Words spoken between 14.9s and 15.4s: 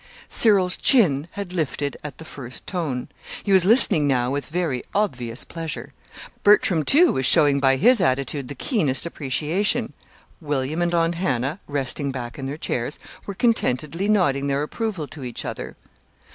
to